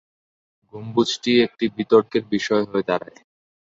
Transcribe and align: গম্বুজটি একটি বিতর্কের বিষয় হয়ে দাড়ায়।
গম্বুজটি 0.73 1.31
একটি 1.45 1.65
বিতর্কের 1.77 2.23
বিষয় 2.33 2.63
হয়ে 2.69 2.87
দাড়ায়। 2.89 3.17